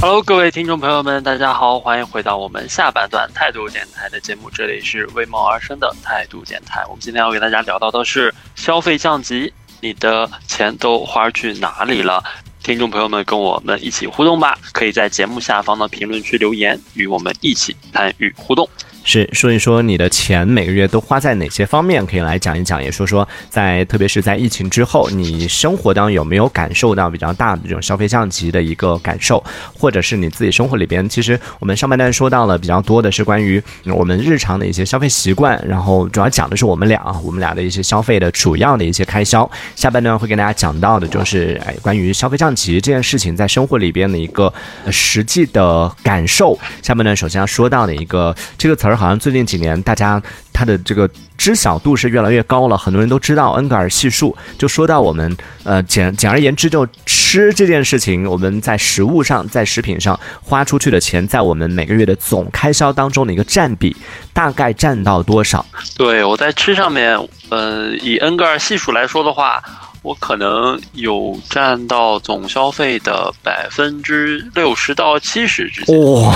[0.00, 6.84] Hello，各位听众朋友们，大家好，欢迎回到我们下半段态度电台的节目，这里是为梦而生的态度电台。
[6.86, 12.22] 我们今天要给大家聊到的是消费降级，你的钱都花去哪里了？
[12.62, 18.70] 听众朋友们，跟我们一起互动吧，可以在节目下方的评论区留言，与我们一起参与互动。
[19.04, 29.42] 是说一说你的钱每个月都花在哪些方面，可以来讲一讲，也说说在特别是在疫情之后，你生活当中有没有感受到比较大的这种消费降级的一个感受，
[29.78, 39.50] 或者是你自己生活里边，其实我们上半段说到了比较多的是关于我们日常的一些消费习惯，然后主要讲的是我们俩我们俩的一些消费的主要的一些开销。
[39.74, 44.52] 下半段会跟大家讲到的就是哎关于消费降级这件事情在生活里边的一个
[44.90, 46.58] 实际的感受。
[46.82, 48.97] 下半段首先要说到的一个这个词儿。
[48.98, 50.20] 好像最近几年，大家
[50.52, 54.36] 他的这个知晓度是越来越高了，很多人都知道恩格尔系数。
[54.58, 63.96] 就说到我们，呃，简简而言之，就吃这件事情，我们在食物上，在食品上花出去的钱，在我们每个月的总开销当中的一个占比，
[64.32, 65.64] 大概占到多少？
[65.96, 67.16] 对我在吃上面，
[67.50, 69.62] 呃，以恩格尔系数来说的话。
[70.08, 76.00] 我可能有占到总消费的百分之六十到七十之间。
[76.00, 76.34] 哇，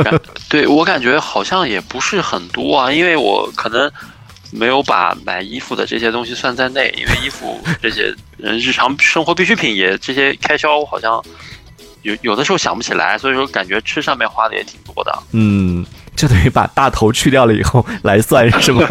[0.50, 3.90] 对我感觉好像也不是很多啊，因为我可能
[4.50, 11.18] 没有把买衣服的这些东西算在内，因为衣服这些人日常生活必需品也这些开销好像
[12.02, 15.18] 有有的时候想不起来，所以说感觉吃上面花的也挺多的。
[15.32, 15.82] 嗯，
[16.14, 18.86] 就等于把大头去掉了以后来算是吗？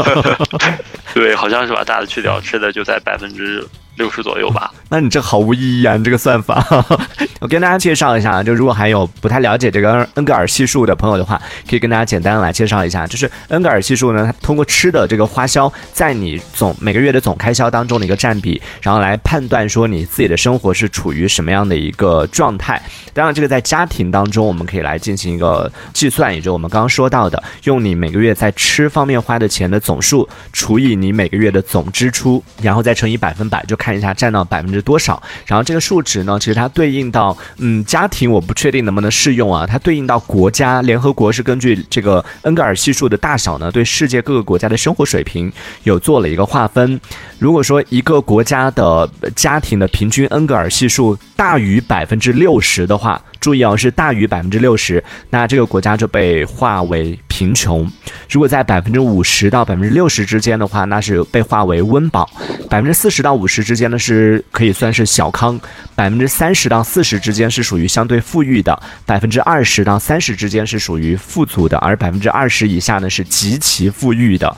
[1.14, 3.64] 对，好像是把大的去掉，吃的就在百分之。
[3.96, 5.96] 六十左右吧， 那你这毫无意义啊！
[5.96, 6.66] 你这个算法，
[7.40, 22.82] 我跟大家介绍一下啊，就如果还有不太了解这个恩格尔系数的朋友的话，可以跟大家简单来介绍一下，就是恩格尔系数呢，它通过吃的这个花销在你总每个月的总开销当中的一个占比，然后来判断说你自己的生活是处于什么样的一个状态。
[23.14, 33.78] 当然，这个在家庭当中我们可以来进行一个计算，也就我们刚刚说到的，用你每个月在吃方面花的钱的总数除以你每个月的总支出，然后再乘以百分百就。
[33.86, 39.68] 看一下占到百分之多少，然后这个数值呢，其实它对应到嗯家庭，我不确定能不能适用啊。
[39.68, 45.54] 它对应到国家，联合国是根据这个恩格尔系数的大小呢，对世界各个国家的生活水平
[45.84, 47.00] 有做了一个划分。
[47.38, 57.86] 如果说一个国家的家庭的平均恩格尔系数大于百分之六十的话，注意哦，是大于百分之六十，那这个国家就被划为贫穷；
[58.30, 62.24] 如果在百分之五十到百分之六十之间的话，那是被划为温饱；
[62.70, 65.58] 百分之四十到五十之间呢，是可以算是小康；
[65.96, 68.74] 百分之三十到四十之间是属于相对富裕的；
[69.06, 74.56] 百分之二十到三十之间是属于富足的；而百分之二十以下呢，是极其富裕的。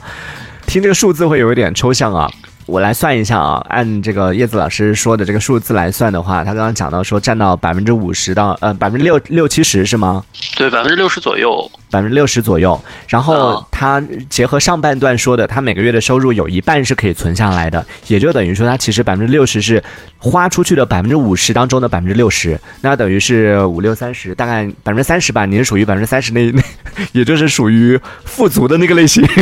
[0.64, 2.30] 听这个数字会有一点抽象啊。
[2.68, 10.22] 我来算一下啊，按这个叶子老师说的这个数字来算的话，他刚刚讲到说占到百分之五十到呃百分之六六七十是吗？
[10.54, 12.78] 对，百分之六十左右，百分之六十左右。
[13.08, 19.82] 然后他结合上半段说的，他每个月的收入有一半是可以存下来的，也就等于说他其实百分之六十是
[20.18, 25.46] 花出去的百分之五十当中的百分之六十，那等于是五六三十，大概百分之三十吧。
[25.46, 26.62] 你是属于百分之三十那那，
[27.12, 29.26] 也就是属于富足的那个类型。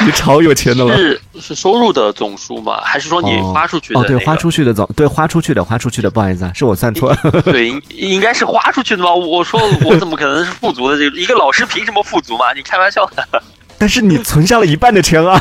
[0.04, 2.80] 你超有钱的了，是是收入的总数吗？
[2.82, 4.00] 还是说你花出去的？
[4.00, 7.42] 哦，对，花出去的总对，花出去的，花出去的，不好意思啊，是我算错了。
[7.42, 9.14] 对，应应该是花出去的吧？
[9.14, 10.98] 我说我怎么可能是富足的？
[10.98, 12.52] 这个一个老师凭什么富足嘛？
[12.54, 13.42] 你开玩笑的。
[13.76, 15.38] 但是你存下了一半的钱啊，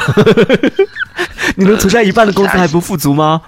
[1.57, 3.41] 你能存下一半的工资还不富足吗？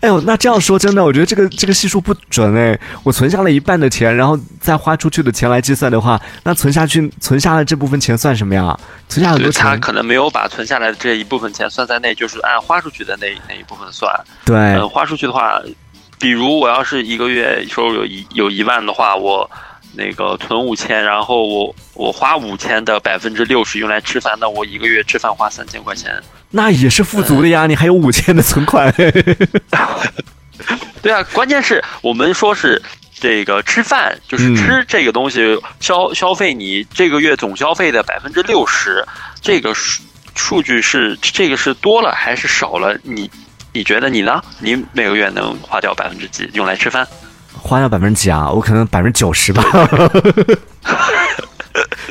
[0.00, 2.78] 哎呦，那这样说真的，我觉得这个这个系数不准哎。
[3.02, 8.78] 我存下了一半的钱，然后再花出去的钱来计算的话，那存下去存下的这部分钱算什么呀？
[9.08, 14.12] 存下很多钱，他可能没有把存下来的这一部分钱算在内，就是按花出去的那那一部分算。
[14.44, 15.60] 对，花出去的话，
[16.18, 19.50] 比如我要是一个月收入有一有一万的话，我。
[19.98, 27.66] 那个存五千，然后我我花五千的百分之六十用来吃饭，那我一个月吃饭花三千块钱，那也是富足的呀。
[27.66, 28.94] 你还有五千的存款。
[31.02, 32.80] 对啊，关键是我们说是
[33.12, 39.04] 这个吃饭，就是吃这个东西消消费你这个月总消费的百分之六十，
[39.40, 40.00] 这个数
[40.36, 42.96] 数据是这个是多了还是少了？
[43.02, 43.28] 你
[43.72, 44.40] 你觉得你呢？
[44.60, 47.04] 你每个月能花掉百分之几用来吃饭？
[47.68, 48.50] 花掉百分之几啊？
[48.50, 49.62] 我可能百分之九十吧。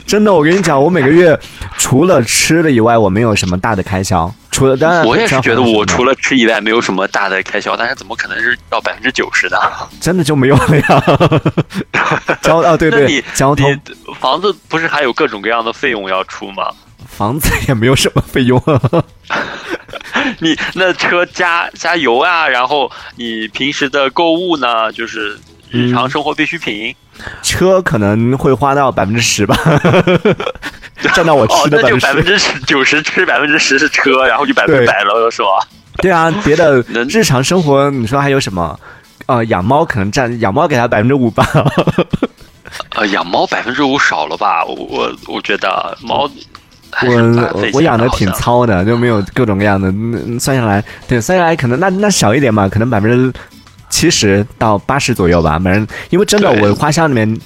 [0.06, 1.38] 真的，我跟你讲，我每个月
[1.78, 4.32] 除了吃的以外，我没有什么大的开销。
[4.52, 7.76] 除了当然，我也是觉得我除了吃以外没有什么大的开销。
[7.76, 9.60] 但是怎么可能是到百分之九十的？
[10.00, 11.04] 真的就没有了呀？
[12.42, 13.78] 交啊，对对，交通
[14.20, 16.70] 房子不是还有各种各样的费用要出吗？
[17.08, 18.62] 房子也没有什么费用。
[20.40, 25.38] 你那车加加油啊，然后你平时的购物呢，就是
[25.70, 26.96] 日常生活必需品。
[27.42, 29.58] 车可能会花到百分之十吧，
[31.16, 35.48] 占到我吃的百分之十，九十吃，百分之十是车，然后就百分之百了，是吧？
[35.98, 36.80] 对啊，别的
[37.10, 38.80] 日常生活，你说还有什么？
[39.26, 41.46] 呃，养猫可能占养猫给他百分之五吧。
[42.96, 44.64] 呃，养猫百分之五少了吧？
[44.66, 46.30] 我我我觉得猫，
[47.04, 49.92] 我我养的挺糙的，就没有各种各样的。
[50.40, 53.40] 算下来，对，算下来可能那那少一点嘛，可能百分之
[53.98, 55.58] 七十到八十左右吧。
[55.58, 57.40] 反正因为真的，我花销里面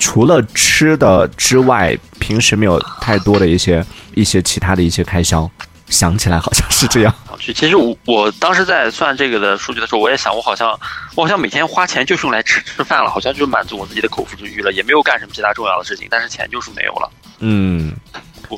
[0.00, 5.48] 除了吃的之外，平时没有太多的一些一些其他的一些开销。
[5.86, 7.14] 想起来好像是这样。
[7.38, 10.70] 其实我我当时在算这个的数据的时候，我也想，我好像
[11.14, 17.10] 我好像每天花钱就是用来吃吃饭了，好像就满足我自己的口腹之欲了，也没有干什么其他重要的事情，但是钱就是没有了。
[17.40, 17.92] 嗯，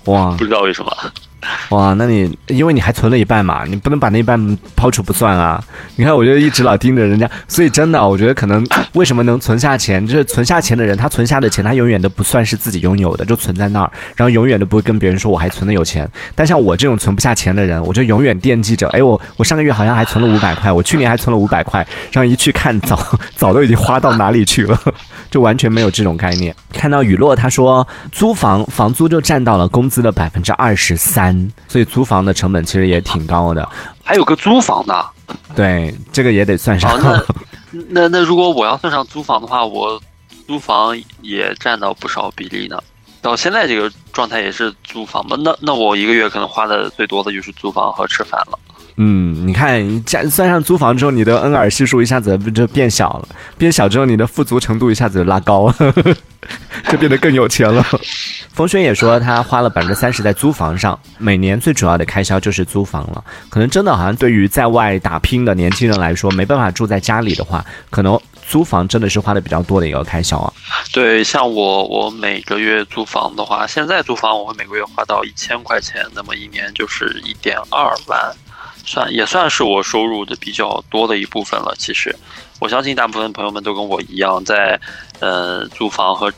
[0.04, 0.96] 哇，不知道为什么。
[1.70, 5.62] 哇，那你因为你还存了一半嘛，你不能把那一半抛除不算啊！
[5.96, 16.08] 你看，我就一直老盯着人家，所以真的，我觉得可能为什么能存下钱，就是存下钱的人，他存下的钱，他永远都不算是自己拥有的，就存在那儿，然后永远都不会跟别人说我还存的有钱。
[16.34, 22.98] 但像我这种存不下钱的人，我就永远惦记着，哎，我我上个月好像还存了五百块，我去年还存了五百块，然后一去看，早
[23.36, 24.80] 早都已经花到哪里去了，
[25.30, 26.54] 就完全没有这种概念。
[26.72, 31.25] 看到雨落他说，租房房租就占到了工资的百分之二十三。
[31.68, 33.66] 所以租房的成本其实也挺高的，
[34.04, 35.06] 还有个租房的，
[35.54, 36.98] 对，这个也得算上。
[37.00, 37.24] 那
[37.88, 40.00] 那那如果我要算上租房的话，我
[40.46, 42.78] 租房也占到不少比例呢。
[43.22, 45.36] 到现在这个状态也是租房吧？
[45.40, 48.58] 那那我一个月可能花的最多的就是租房和吃饭了。
[48.98, 53.28] 嗯，你看加算上租房之后，你的恩尔系数一下子就变小了，
[53.58, 55.74] 变小之后，你的富足程度一下子就拉高了，
[56.88, 57.84] 就变得更有钱了。
[58.54, 63.22] 冯轩也说他花了百分之三十在租房上，每年最主要的开销就是租房了。
[63.50, 70.50] 可能真的好像对于在外打拼的年轻人来说，没办法住在家里的话，可能租房真的是花的比较多的一个开销啊。
[70.90, 78.34] 对，像我我每个月租房的话，现在租房我会每个月花到一千块钱，那么一年就是一点二万。
[78.86, 81.74] 算也算是我收入的比较多的一部分了。
[81.76, 82.14] 其实，
[82.60, 84.80] 我相信大部分朋友们都跟我一样，在
[85.20, 86.32] 呃租房和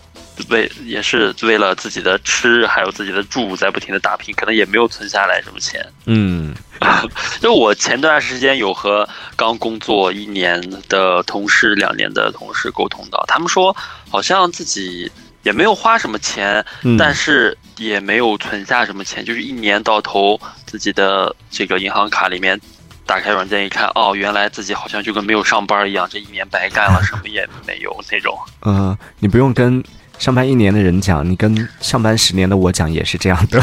[0.49, 5.85] 为也是为了自己的吃还有自己的住在不停的打拼，可能也没有存下来什么钱。
[6.07, 6.55] 嗯，
[7.43, 9.07] 就我前段时间有和
[9.37, 13.77] 刚工作一年的同事、两年的同事沟通到，他们说
[14.09, 15.11] 好像自己
[15.49, 16.65] 也没有花什么钱，
[16.99, 17.57] 但是。
[17.79, 20.37] 也没有存下什么钱，就是一年到头
[20.67, 22.61] 自己的这个银行卡里面，
[23.07, 28.37] 打开软件一看，哦，原来自己好像就跟没有上班一样，这一年白干了， 什么也没有那种。
[28.63, 29.81] 嗯，你不用跟
[30.19, 33.63] 上班一年的人讲，你跟上班十年的我讲也是这样的。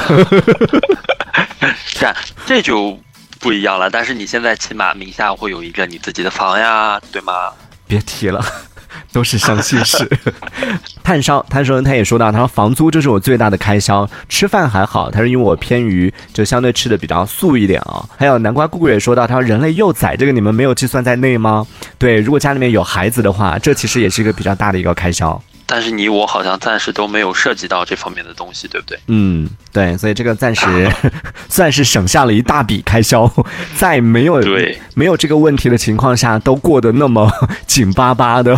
[2.00, 2.16] 这
[2.46, 2.98] 这就
[3.42, 3.90] 不一样了。
[3.90, 7.52] 但是你现在起码名下会有一个你自己的房呀，对吗？
[7.86, 8.42] 别提了。
[9.16, 10.06] 都是伤心事。
[11.02, 18.04] 炭烧，他说他也说到，他说房租这是我最大的开销，吃饭还好，他说因为我偏于就相对吃的比较素一点啊。
[18.18, 21.66] 还有南瓜姑姑也说到，他说人类幼崽这个你们没有计算在内吗？
[21.98, 25.42] 对，如果家里面有孩子的话，这其实也是一个比较大的一个开销。
[25.68, 29.00] 但是你我好像暂时都没有涉及到这方面的东西，对不对？
[29.08, 30.66] 嗯，对，所以这个暂时
[31.50, 33.32] 算是省下了一大笔开销，
[33.76, 37.32] 在没有对没有这个问题的情况下，都过得那么
[37.66, 38.56] 紧巴巴的。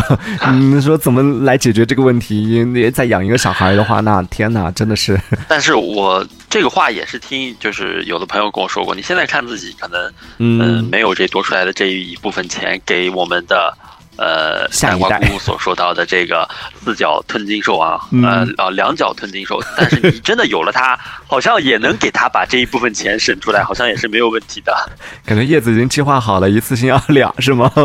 [0.52, 2.62] 你说怎么来解决这个问题？
[2.64, 5.18] 你再养一个小孩的话，那天哪，真的是。
[5.48, 13.76] 但是我这个话也是听，就是有的朋友跟我说过，你现在看自己可能嗯没有这多出来的这一部分钱给我们的。
[14.18, 16.48] 呃，南瓜姑所说到的这个
[16.84, 24.74] 四脚吞金兽啊，呃啊两脚吞金兽， 但是你真的有了它，好像也能给他把这一部分钱省出来，好像也是没有问题的。
[25.24, 27.72] 感觉叶子已经计划好了，一次性要两是吗？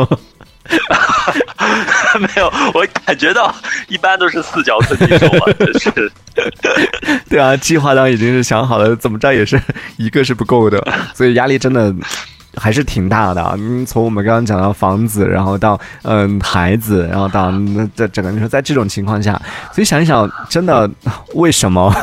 [2.19, 3.53] 没有，我感觉到
[3.87, 5.45] 一般都是四脚吞金兽嘛，
[5.79, 6.11] 是。
[7.29, 9.61] 对啊，计划当已经是想好了，怎么着也是
[9.97, 11.93] 一个是不够的，所以压力真的。
[12.55, 13.55] 还是挺大的啊！
[13.57, 19.39] 嗯，从我们刚刚讲到房子，然后到嗯孩子，然后到那这整个你说在这种情况下，
[19.73, 20.89] 所以想一想，真的
[21.33, 21.91] 为什么？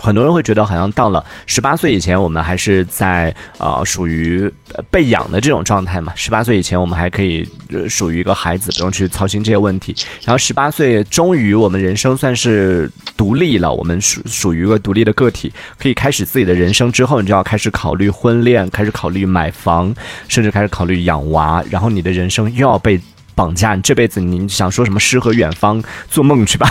[0.00, 4.52] 很多人会觉得好像到了十八岁以前，我们还是在呃属于
[4.90, 6.12] 被养的这种状态嘛。
[6.14, 7.48] 十八岁以前，我们还可以
[7.88, 9.96] 属于一个孩子，不用去操心这些问题。
[10.22, 19.94] 然后十八岁，终于我们人生算是独立了，我们属属于一个独立的个体，可以开始自己的人生之后，你就要开始考虑婚恋，开始考虑买房，
[20.28, 21.62] 甚至开始考虑养娃。
[21.70, 23.00] 然后你的人生又要被。
[23.36, 25.82] 绑架你这辈子，你想说什么诗和远方？
[26.08, 26.68] 做梦去吧！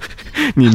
[0.56, 0.70] 你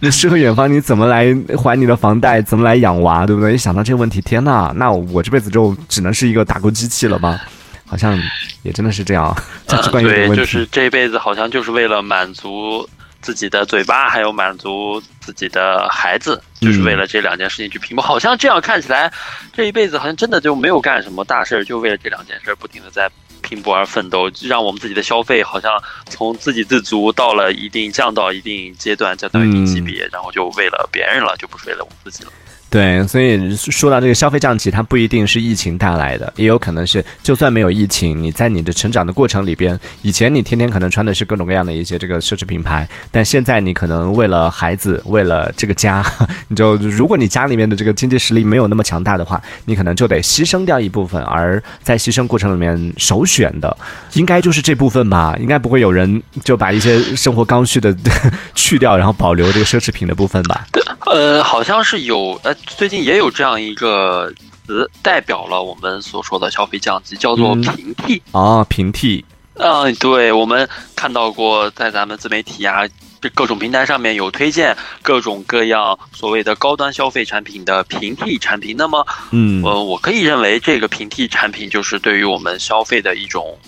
[0.00, 2.42] 你诗和远方，你怎么来还你的房贷？
[2.42, 3.24] 怎么来养娃？
[3.24, 3.54] 对不对？
[3.54, 7.40] 一想到这个问题，天呐，那我这辈子就只能是一个打工机器了吗？
[7.86, 8.14] 好像
[8.62, 9.34] 也真的是这样，
[9.66, 10.44] 价值观有点对，问题。
[10.44, 12.86] 就是这一辈子好像就是为了满足
[13.24, 18.04] 自己的嘴巴，还有满足自己的孩子，就是为了这两件事情去拼搏。
[18.04, 19.10] 好像这样看起来，
[19.54, 32.30] 这一辈子好像真的就没有干什么大事儿，就为了这两件事儿不停的在拼搏而奋斗，让我们自己的消费好像从自给自足到了一定降到一定阶段，降到一定级别，然后就为了别人了，就不是为了我们自己了。
[32.74, 46.04] 对，所以说到这个消费降级，它不一定是疫情带来的，也有可能是就算没有疫情，你在你的成长的过程里边，以前你天天可能穿的是各种各样的一些这个奢侈品牌，但现在你可能为了孩子，为了这个家，
[46.48, 53.76] 你就如果你家里面的这个经济实力没有那么强大的话，你可能就得牺牲掉一部分，而在牺牲过程里面首选的
[54.14, 57.96] 应该就是这部分吧，应该不会有人就把一些生活刚需的
[58.56, 60.66] 去掉，然后保留这个奢侈品的部分吧。
[61.10, 64.32] 呃，好像是有，呃，最近也有这样一个
[64.66, 68.22] 词代表了我们所说的消费降级，叫做嗯平替。
[68.32, 72.88] 啊，平替，嗯、对，我们看到过在咱们自媒体啊，
[73.20, 78.74] 这各种平台上面有推荐各种各样所谓的高端消费产品的平替产品。
[78.76, 83.58] 那么，嗯，呃，我可以认为这个平替产品就是对于我们消费的一种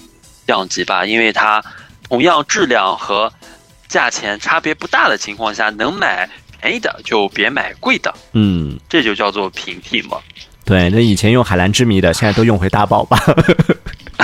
[0.47, 1.63] 降级吧，因为它
[2.09, 3.31] 同样质量和
[3.89, 6.29] 价钱差别不大的情况下，能买
[6.67, 8.13] 便宜的就别买贵的。
[8.33, 8.77] 嗯。
[8.89, 10.19] 这就叫做平替嘛。
[10.65, 13.17] 对，那以前用海蓝之谜的，现在都用回大宝吧。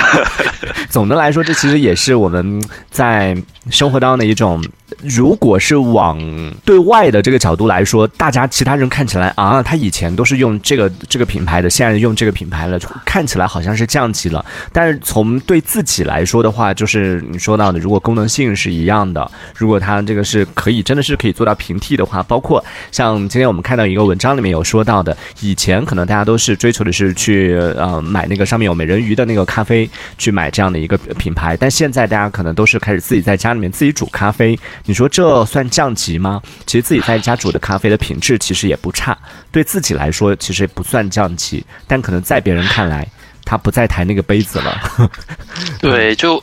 [0.89, 3.33] 总的来说，这其实也是我们在
[3.71, 4.61] 生活当中的一种，
[5.03, 6.19] 如果是往
[6.63, 14.43] 对外的这个角度来说，大家其他人看起来啊，他以前都是用这个这个品牌的，现在用这个品牌了，看起来好像是降级了。
[14.71, 34.57] 但是从对自己来说的话，就是你说到的，如果功能性是一样的，如果它这个是可以真的是可以做到平替的话，包括像今天我们看到一个文章里面有说到的，以前可能大家都是追求的是去呃买那个上面有美人鱼的那个咖啡，去买这样的一个品牌，但现在大家可能都是开始自己在家里面自己煮咖啡，
[34.93, 36.41] 说这算降级吗？
[36.65, 39.17] 其实自己在家煮的咖啡的品质其实也不差，
[39.51, 43.07] 对自己来说其实不算降级，但可能在别人看来，
[43.45, 45.09] 他不再抬那个杯子了。
[45.79, 46.41] 对，就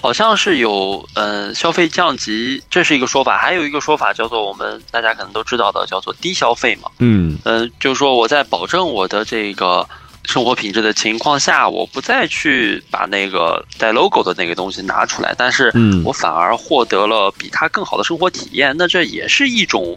[0.00, 6.90] 好像是有呃消费降级，这是一个说法，还有一个说法叫做我们大家可能都知道的，叫做低消费嘛。
[6.98, 9.88] 嗯嗯、就是说我在保证我的这个
[10.24, 19.96] 生活品质的情况下，我不再去把那个带 logo 的那个东西拿出来，但是嗯我反而获得了比它更好的生活体验，那这也是一种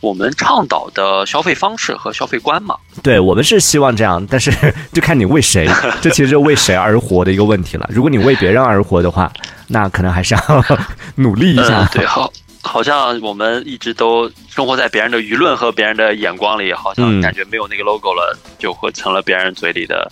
[0.00, 2.74] 我们倡导的消费方式和消费观嘛。
[3.02, 4.50] 对我们是希望这样，但是
[4.92, 5.68] 就看你为谁，
[6.02, 7.88] 这其实是为谁而活的一个问题了。
[7.92, 9.32] 如果你为别人而活的话，
[9.68, 10.64] 那可能还是要
[11.16, 11.88] 努力一嗯下，。
[11.92, 17.20] 对，好，好像我们一直都生活在别人的舆论和别人的眼光里，好像嗯。
[17.20, 20.10] 感觉没有那个 logo 了，就会成了别人嘴里的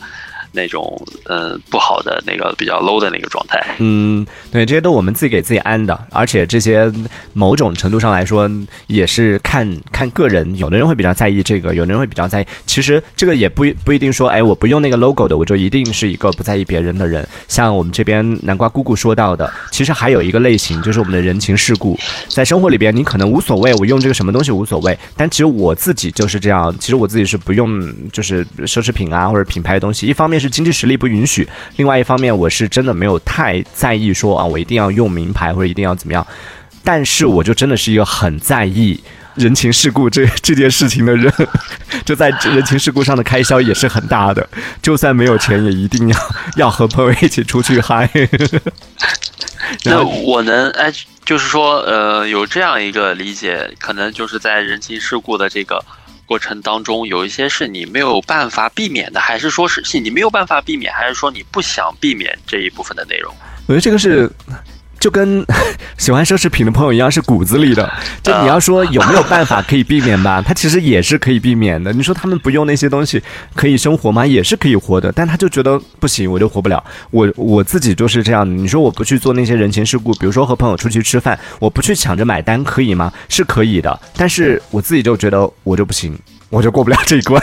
[0.52, 3.64] 那种嗯、不好的那个比较 low 的那个状态。
[3.78, 6.90] 嗯，对，这些都我们自己给自己安的，而且这些
[7.32, 8.50] 某种程度上来说
[8.86, 12.46] 也是看看个人，有的人会比较在意这个，有的人会比较在意。
[12.66, 17.26] 其实这个也不不一定说，哎，我不用那个 logo 的，我就一定是一个不在意别人的人。
[17.46, 36.26] 像我们这边南瓜姑姑说到的，其实还有一个类型，就是我们的人情世故，在生活里边你可能无所谓，我用这个什么东西无所谓，但其实我自己就是这样，其实我自己是不用就是奢侈品啊或者品牌的东西，一方面是经济实力不允许，另外一方面我是真的没有太在意说啊，我一定要用名牌或者一定要怎么样，
[36.84, 39.00] 但是我就真的是一个很在意。
[39.34, 41.32] 人情世故这这件事情的人，
[42.04, 44.48] 就在人情世故上的开销也是很大的，
[44.82, 46.18] 就算没有钱，也一定要
[46.56, 48.10] 要和朋友一起出去嗨。
[49.84, 50.92] 那我能哎，
[51.24, 55.84] 就是说呃，有这样一个理解，可能就是在人情世故的这个。
[56.28, 63.34] 过程当中有一些是你没有办法避免的，还是说是是你没有办法避免，还是说你不想避免这一部分的内容？
[63.66, 64.30] 我觉得这个是。
[64.98, 65.44] 就跟
[65.98, 67.90] 喜欢奢侈品的朋友一样，是骨子里的。
[68.22, 71.92] 就你要说有没有办法可以避免吧， 他其实也是可以避免的。
[71.92, 73.22] 你说他们不用那些东西
[73.54, 74.26] 可以生活吗？
[74.26, 76.82] 也是可以活的，但他就觉得不行，我就活不了。
[77.10, 78.48] 我我自己就是这样。
[78.58, 83.12] 你说我不去做那些人情世故，比如说和朋友出去吃饭，我不去抢着买单，可以吗？
[83.28, 86.18] 是可以的，但是我自己就觉得我就不行。
[86.50, 87.42] 我就过不了这一关，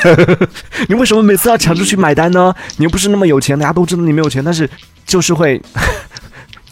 [0.89, 2.51] 你为什么每次要抢着去买单呢？
[2.77, 4.67] 你又不是那么有钱，大家都知道你没有钱，但是
[5.05, 5.61] 就是会，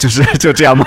[0.04, 0.86] 就是 就这样吗？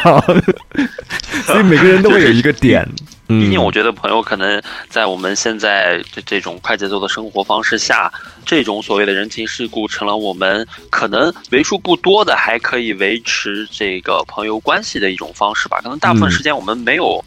[1.46, 2.87] 所以每个人都会有一个点。
[3.28, 8.12] 嗯毕竟我觉得朋友可能在我们现在这这种快节奏的生活方式下，
[8.44, 15.80] 这种所谓的人情世故成了我们可能为数不多的还可以维持这个朋友关系的一种方式吧。
[15.82, 17.25] 可能大部分嗯时间我们没有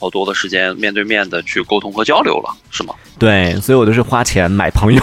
[0.00, 2.94] 好多的时间面对面的去沟通和交流了，是吗？
[3.22, 5.00] 对，所以我都是花钱买朋友。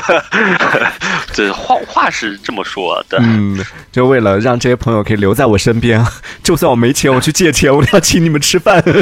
[1.32, 3.16] 这花花话是这么说的。
[3.22, 3.58] 嗯，
[3.90, 6.06] 就为了让这些朋友可以留在我身边，
[6.42, 8.84] 就算我没钱，我去借钱，我都要请你们吃饭。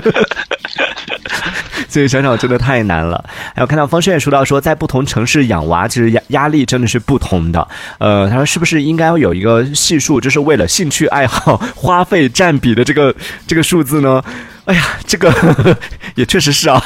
[1.88, 3.24] 所以想想真的太难了。
[3.56, 7.66] 还有看到方轩也说到说，在不同城市养娃，其实压压力真的是不同的。
[7.98, 13.12] 呃，他说是不是应该有一个系数，就是为了兴趣爱好花费占比的这个
[13.48, 14.22] 这个数字呢？
[14.66, 15.32] 哎呀，这个
[16.14, 16.80] 也确实是啊。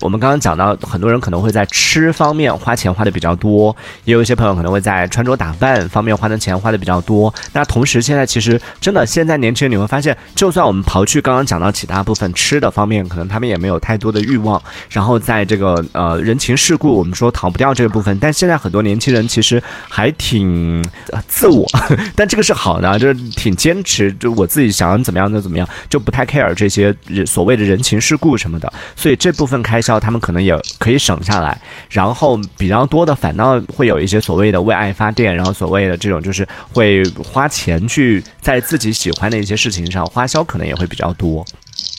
[0.00, 3.74] 我们刚刚讲到，很多人可能会在吃方面花钱花的比较多，
[4.04, 7.32] 也有一些朋友可能会在穿着打扮方面花的钱花的比较多。
[7.52, 14.60] 那同时，现在其实真的，现在年轻人你会发现，就算我们刨去刚刚讲到其他部分吃的方面，可能他们也没有太多的欲望。
[14.90, 20.84] 然后在这个呃人情世故，我们说逃不掉这个部分，但现在很多年轻人其实还挺
[21.26, 21.66] 自我，
[22.14, 26.94] 但这个是好的，就是挺坚持，就我自己想怎么样就怎么样，就不太 care 这些。
[27.26, 41.42] 所谓的人情世故什么的，所以这部分开销他们可能也可以省下来，然后比较多的反倒会有一些所谓的为爱发电，然后所谓的这种就是会花钱去在自己喜欢的一些事情上花销，可能也会比较多。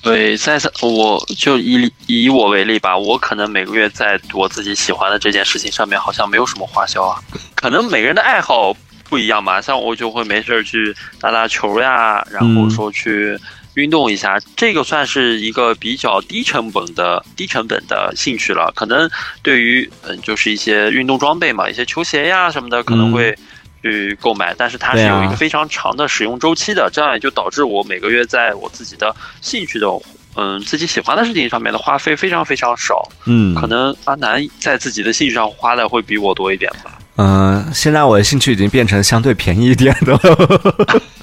[0.04, 7.20] 对，在我就以以我为例吧，我可能每个月在我自己喜欢的这件事情上面好像没有什么花销啊，
[7.56, 8.72] 可能每个人的爱好
[9.10, 13.36] 不一样吧，像我就会没事儿去打打球呀，然后说去。
[13.76, 18.72] 运动一下，这个算是一个比较低成本的低成本的兴趣了。
[18.76, 19.10] 可能
[19.42, 23.38] 对于嗯，就是一些运动装备嘛，一些球鞋呀什么的，可能会
[23.82, 24.54] 去购买。
[24.58, 29.88] 但是它是有一个非常长的使用周期的，这样也就导致我每个月在我自己的兴趣的
[30.36, 33.08] 嗯自己喜欢的事情上面的花费非常非常少。
[33.26, 36.98] 嗯，可能阿南在自己的兴趣上花的会比我多一点吧。
[37.22, 40.20] 嗯，现在我的兴趣已经变成相对便宜一点的了，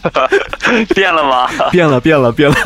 [0.95, 1.49] 变了吗？
[1.73, 2.57] 变了，变了，变了。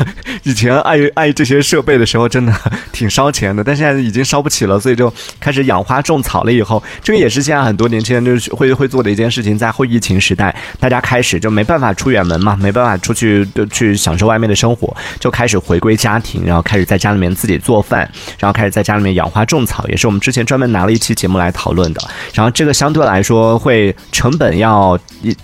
[0.43, 2.53] 以前爱爱这些设备的时候，真的
[2.91, 6.51] 挺烧钱的，但现在已经烧不起了，所以就开始养花种草了。
[6.51, 9.57] 以后，这个也是现在很多年轻人就是会会做的一件事情。
[9.57, 17.99] 在后疫情时代，大家开始就没办法出远门嘛，没办法出去去享受外面的生活，就开始回归家庭，然后开始在家里面自己做饭，
[18.39, 22.01] 然后开始在家里面养花种草，也是我们之前专门拿了一期节目来讨论的。
[22.33, 23.20] 然后这个相对来。
[23.21, 24.97] 说会成本要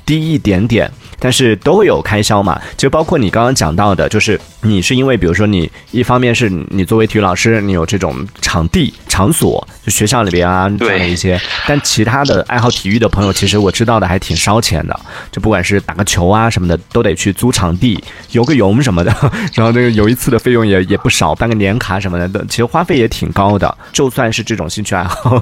[0.06, 2.60] 低一点点，但是都会有开销嘛。
[2.76, 11.40] 就包括你刚刚讲到的，就是你是因为，比如说你一方面是你作为体育老师，你有这种场地场所，就学校里边啊这样的一些。
[11.68, 15.00] 但其他的爱好体育的朋友，其实我知道的还挺烧钱的。
[15.32, 19.16] 就不管是打个球啊什么的，都得去租场地，游个泳什么的。
[19.54, 23.78] 然后那个游一次的费用也也不少，办个年卡什么的，其实花费也挺高的。
[23.92, 25.42] 就算是这种兴趣爱好。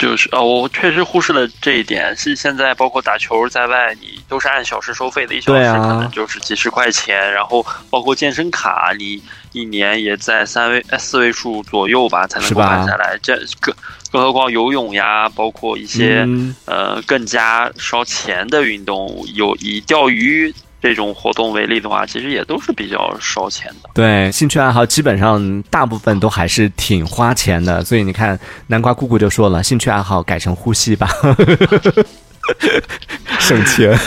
[0.00, 2.16] 就是啊，我确实忽视了这一点。
[2.16, 7.30] 是现在包括打球在外，你都是按小时收费的，一小时可能就是几十块钱。
[7.30, 13.18] 然后包括健身卡，你一年也在三位、四位数左右吧，才能够办下来。
[13.22, 13.74] 这更
[14.10, 16.26] 更何况游泳呀，包括一些
[16.64, 20.54] 呃更加烧钱的运动，有以钓鱼。
[20.80, 23.90] 这种活动为例的话，其实也都是比较烧钱的。
[23.92, 27.84] 对，兴趣爱好基本上大部分都还是挺花钱的。
[27.84, 28.38] 所以你看，
[28.68, 31.06] 南瓜姑姑就说了，兴趣爱好改成呼吸吧，
[33.38, 33.98] 省钱，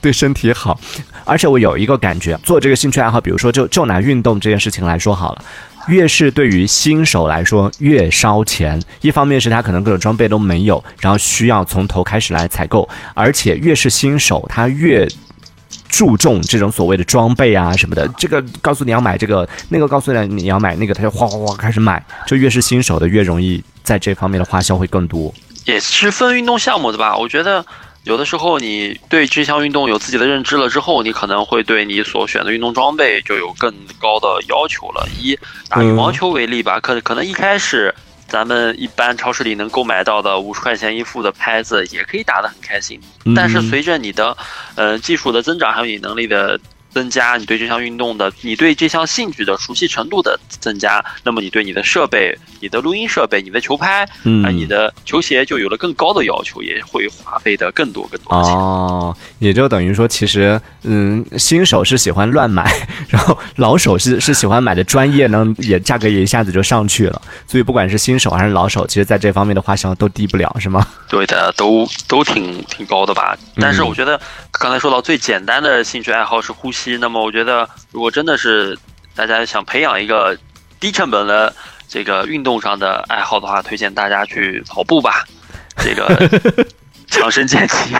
[0.00, 0.78] 对身体好。
[1.24, 5.44] 而且我有一个感觉，做这个兴趣爱好，比如说就就拿运动这件事情来说好了，
[5.86, 8.82] 越是对于新手来说越烧钱。
[9.02, 15.06] 一方面是他可能各种装备都没有，然后需要从头开始来采购，而且越是新手，他越。
[15.88, 25.32] 注重这种所谓的装备啊什么的，这个告诉你要买这个，那个告诉你你要买那个，他就哗哗哗开始买，就越是新手的越容易在这方面的花销会更多。
[25.64, 27.16] 也是分运动项目的吧？
[27.16, 27.64] 我觉得
[28.04, 35.08] 有的时候你对这项运动有自己的认知了之后，你可能会对你所选的运动装备就有更高的要求了。
[35.18, 37.94] 以打羽毛球为例吧，可可能一开始。
[38.28, 43.00] 咱们一般超市里能购买到的五十块钱一副的拍子，也可以打得很开心。
[43.34, 44.36] 但是随着你的，
[44.76, 46.60] 呃，技术的增长，还有你能力的。
[46.92, 54.04] 增加你对这项运动的，你对这项兴趣的熟悉程度的增加，那么你对你的设备、你的录音设备、你的球拍
[54.44, 58.52] 啊、你的球鞋就有了更高的要求，也会花费的更多更多钱。
[58.54, 62.72] 哦，也就等于说，其实嗯，新手是喜欢乱买，
[63.08, 67.20] 然后老手是是喜欢买的专业呢，也价格也一下子就上去了。
[67.46, 70.86] 所以不管是新手还是老手，其实在这方面的花销都低不了，是吗？
[71.08, 73.36] 对的，都都挺挺高的吧。
[73.56, 74.18] 但是我觉得
[74.52, 76.77] 刚才说到最简单的兴趣爱好是呼吸。
[76.98, 78.78] 那么我觉得，如果真的是
[79.14, 80.38] 大家想培养一个
[80.80, 81.54] 低成本的
[81.88, 85.24] 这个运动上的爱好的话，推荐大家去跑步吧。
[85.76, 86.06] 这个
[87.08, 87.94] 强身健体。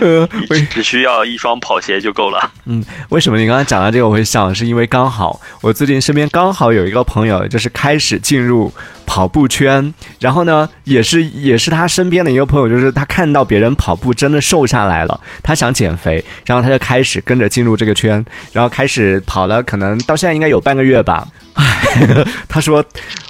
[0.00, 2.50] 呃，只只需要一双跑鞋就够了。
[2.66, 4.52] 嗯，为什么你刚才讲到这个我会笑？
[4.52, 8.72] 是因为刚好我最近身边刚好有一个朋友，就是开始进入
[9.06, 21.26] 跑步圈，然后呢，也是也是他身边的一个朋友，就是他看到别人跑步真的瘦下来了，他想减肥，然后他就开始跟着进入这个圈，然后开始跑了，可能到现在应该有半个月吧。
[21.60, 22.82] 唉， 他说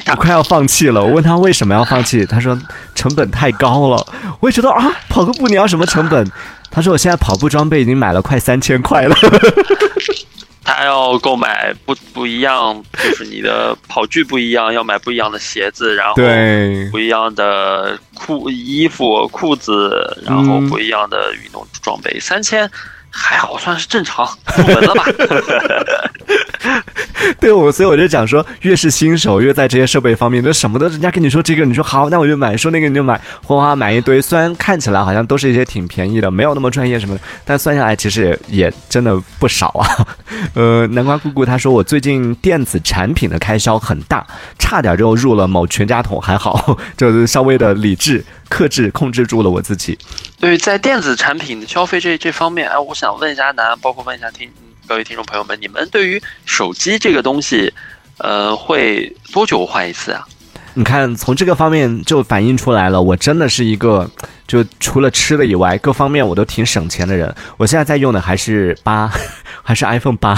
[0.06, 1.02] 我快要放弃了。
[1.02, 2.56] 我问他为什么要放弃，他说
[2.94, 4.06] 成本太高了。
[4.40, 6.30] 我也觉得啊，跑个步你要什么成本？
[6.70, 9.16] 他说我现在跑步装备已经买了快三千块了。
[10.62, 22.70] 他要购买不不一样，就是你的跑具不一样，要买不一样的鞋子，然后对不一样的裤衣服、裤子，然后不一样的运动装备，三千
[23.10, 24.24] 还好算是正常
[24.56, 25.04] 入门了吧。
[27.38, 34.20] 对我，所以我就讲说，越是新手，越在这些设备方面，就什么都人家跟你说这个，你说好，那我就买；说那个你就买，哗哗买一堆。
[34.20, 40.06] 虽然看起来好像都是一些挺便宜的，没有那么专业什么的，但算下来其实也也真的不少啊。
[40.54, 44.26] 呃，南瓜姑姑她说我最近电子产品的开销很大，
[44.58, 49.98] 差点就入了某全家桶，还好 就是稍微的理智克制控制住了我自己。
[50.38, 54.50] 对，在电子产品消费这这方面，哎，我想问一下南，包括问一下听。
[54.90, 57.72] 各位听众朋友们，你们对于手机这个东西，
[58.18, 60.26] 呃，会多久换一次啊？
[60.74, 64.10] 你看，从这个方面就反映出来了，我真的是一个
[64.48, 67.32] 就除了吃的以外，各方面我都挺省钱的人。
[67.56, 69.08] 我现在在用的还是八，
[69.62, 70.36] 还是 iPhone 八，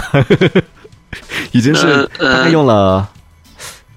[1.52, 3.08] 已经是大概用了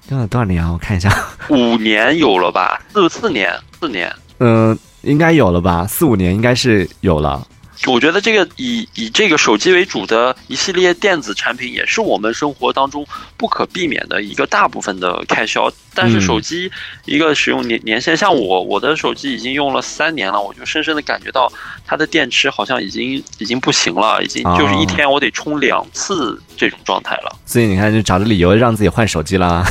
[0.08, 0.72] 用了多少年啊？
[0.72, 1.14] 我看一下，
[1.50, 2.80] 五年有了吧？
[2.94, 5.86] 四四年，四年，嗯，应该有了吧？
[5.86, 7.46] 四五年应该是有了。
[7.86, 15.70] 我觉得这个以以这个手机为主的一系列电子产品，也是我们生活当中不可避免的一个大部分的开销。
[15.94, 16.70] 但是手机
[17.06, 21.50] 一个使用年年限，像我我的手机已经用了三年了，我就深深的感觉到
[21.86, 27.34] 它的电池好像已经已经不行了，已经就是一天我得充两次这种状态了。
[27.46, 29.64] 所以你看，就找着理由让自己换手机了。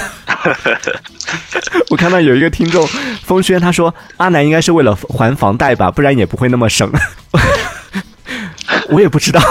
[1.89, 2.87] 我看到有一个听众
[3.23, 6.91] 风轩他说：“阿南应该是为了还房贷吧，不然也不会那么省。”
[8.93, 9.41] 我也不知道，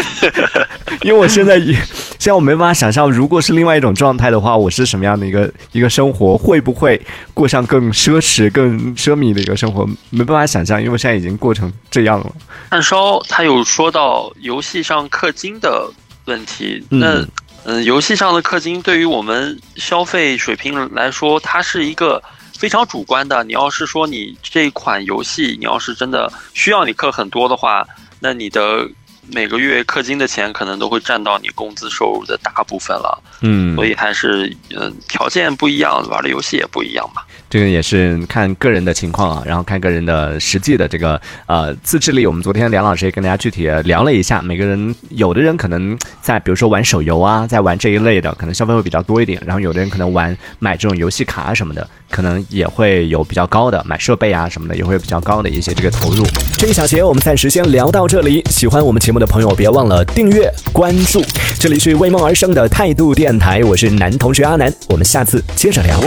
[1.02, 7.00] 因为我现在也，现在我没办法想象，如果是另外一种状态的话，我是什么样的一个一个生活，会不会
[7.32, 9.88] 过上更奢侈、更奢靡的一个生活？
[10.10, 12.30] 没办法想象，因为我现在已经过成这样了。
[12.70, 15.90] 炭烧他有说到游戏上氪金的
[16.26, 17.24] 问题，那
[17.64, 22.22] 嗯，游戏上的氪金对于我们消费水平来说，它是一个。
[22.58, 27.82] 非常主观的，你要是说你这款游戏，你要是真的需要你氪很多的话，
[28.20, 28.88] 那你的
[29.32, 33.22] 每个月氪金的钱可能都会占到你工资收入的大部分了。
[33.42, 37.22] 嗯，所以还是嗯条件不一样，玩的游戏也不一样嘛。
[37.50, 42.24] 这个也是看个人的情况啊，然后看个人的实际的这个呃自制力。
[42.24, 49.42] 我们昨天梁老师也跟大家具体聊了一下，每个人有的人可能在比如说玩手游啊，在玩这一类的，可能消费会比较多一点。
[49.44, 56.24] 然后有的人可能玩买这种游戏卡什么的，可能也会有比较高的买设备啊什么的，也会有比较高的一些这个投入。
[56.56, 58.44] 这一小节我们暂时先聊到这里。
[58.48, 61.20] 喜欢我们节目的朋友，别忘了订阅关注。
[61.58, 65.98] 这里是为梦而生的态度电台，我是男同学阿南，我们下次接着聊。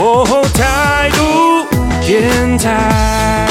[2.04, 3.43] 天才。